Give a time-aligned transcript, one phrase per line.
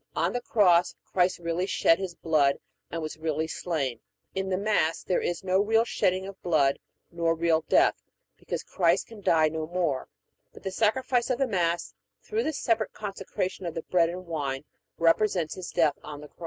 [0.15, 2.55] On the Cross Christ really shed His blood
[2.89, 3.99] and was really slain;
[4.33, 6.79] in the Mass there is no real shedding of blood
[7.11, 8.01] nor real death,
[8.35, 10.07] because Christ can die no more;
[10.53, 11.93] but the sacrifice of the Mass,
[12.23, 14.65] through the separate consecration of the bread and the wine,
[14.97, 16.39] represents His death on the Cross.